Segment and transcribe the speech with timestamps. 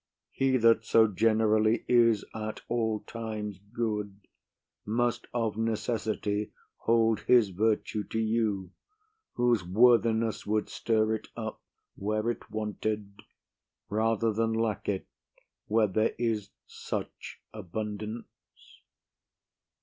[0.31, 4.21] He that so generally is at all times good,
[4.83, 8.71] must of necessity hold his virtue to you,
[9.33, 11.61] whose worthiness would stir it up
[11.95, 13.19] where it wanted,
[13.89, 15.05] rather than lack it
[15.67, 18.25] where there is such abundance.